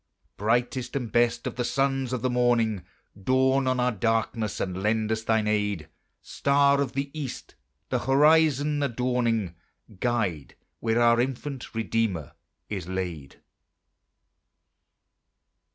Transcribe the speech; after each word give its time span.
Brightest 0.35 0.95
and 0.95 1.11
best 1.11 1.45
of 1.45 1.57
the 1.57 1.63
sons 1.63 2.11
of 2.11 2.23
the 2.23 2.29
morning, 2.31 2.83
Dawn 3.15 3.67
on 3.67 3.79
our 3.79 3.91
darkness, 3.91 4.59
and 4.59 4.81
lend 4.81 5.11
us 5.11 5.21
thine 5.21 5.47
aid: 5.47 5.89
Star 6.23 6.81
of 6.81 6.93
the 6.93 7.11
East, 7.13 7.53
the 7.89 7.99
horizon 7.99 8.81
adorning, 8.81 9.53
Guide 9.99 10.55
where 10.79 10.99
our 10.99 11.21
infant 11.21 11.75
Redeemer 11.75 12.31
is 12.67 12.87
laid. 12.87 13.41